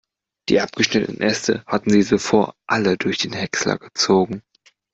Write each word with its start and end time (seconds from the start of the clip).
Die 0.49 0.59
abgeschnittenen 0.59 1.21
Äste 1.21 1.63
hatten 1.67 1.91
sie 1.91 2.03
zuvor 2.03 2.55
alle 2.65 2.97
durch 2.97 3.19
den 3.19 3.33
Häcksler 3.33 3.77
gezogen. 3.77 4.41